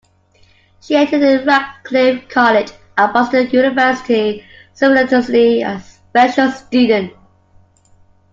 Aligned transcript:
She 0.81 0.95
attended 0.95 1.45
Radcliffe 1.45 2.27
College 2.27 2.71
and 2.97 3.13
Boston 3.13 3.47
University 3.51 4.43
simultaneously 4.73 5.61
as 5.61 5.79
a 5.83 5.87
special 6.09 6.49
student. 6.49 7.13